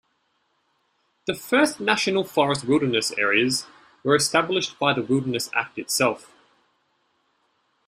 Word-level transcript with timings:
The 1.27 1.35
first 1.35 1.79
national 1.79 2.23
forest 2.23 2.65
wilderness 2.65 3.11
areas 3.19 3.67
were 4.03 4.15
established 4.15 4.79
by 4.79 4.93
the 4.93 5.03
Wilderness 5.03 5.51
Act 5.53 5.77
itself. 5.77 6.33